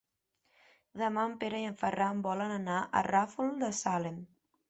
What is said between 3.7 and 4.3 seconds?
Salem.